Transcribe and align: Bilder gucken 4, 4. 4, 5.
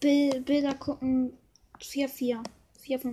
Bilder 0.00 0.74
gucken 0.74 1.32
4, 1.80 2.08
4. 2.08 2.42
4, 2.84 2.98
5. 2.98 3.06